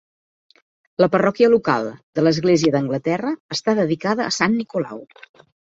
[1.03, 5.09] La parròquia local de l'Església d'Anglaterra està dedicada a Sant Nicolau.